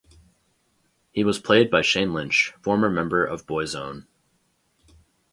[1.11, 4.07] He was played by Shane Lynch, former member of Boyzone.